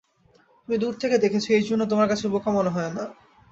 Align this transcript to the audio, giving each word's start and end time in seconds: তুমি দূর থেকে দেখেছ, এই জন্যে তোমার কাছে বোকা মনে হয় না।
তুমি 0.59 0.77
দূর 0.77 0.93
থেকে 0.93 1.15
দেখেছ, 1.17 1.45
এই 1.49 1.63
জন্যে 1.63 1.85
তোমার 1.87 2.07
কাছে 2.07 2.25
বোকা 2.27 2.49
মনে 2.51 2.71
হয় 2.75 2.91
না। 2.93 3.03